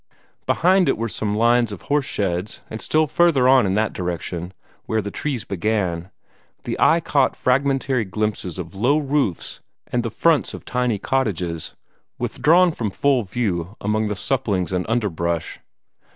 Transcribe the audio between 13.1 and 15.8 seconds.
view among the saplings and underbrush.